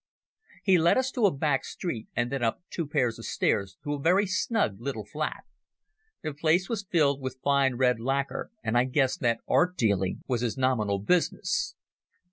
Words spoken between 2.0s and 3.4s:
and then up two pairs of